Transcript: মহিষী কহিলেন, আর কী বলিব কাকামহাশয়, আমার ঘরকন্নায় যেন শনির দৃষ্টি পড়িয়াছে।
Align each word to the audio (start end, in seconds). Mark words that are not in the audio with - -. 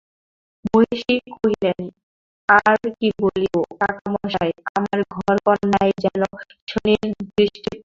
মহিষী 0.65 1.15
কহিলেন, 1.33 1.79
আর 2.49 2.75
কী 2.97 3.07
বলিব 3.21 3.55
কাকামহাশয়, 3.81 4.53
আমার 4.77 4.99
ঘরকন্নায় 5.15 5.93
যেন 6.03 6.21
শনির 6.67 7.01
দৃষ্টি 7.29 7.59
পড়িয়াছে। 7.59 7.77